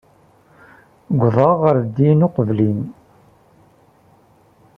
[1.11, 2.81] Uwḍeɣ ɣer din uqbel-im.